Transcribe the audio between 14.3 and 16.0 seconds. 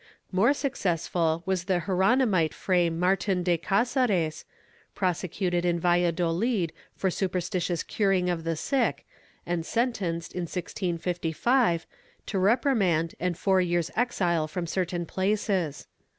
from certain places.